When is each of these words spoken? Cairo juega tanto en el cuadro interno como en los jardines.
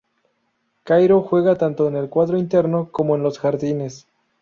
Cairo 0.83 1.21
juega 1.21 1.57
tanto 1.59 1.87
en 1.87 1.95
el 1.95 2.09
cuadro 2.09 2.39
interno 2.39 2.91
como 2.91 3.15
en 3.15 3.21
los 3.21 3.37
jardines. 3.37 4.07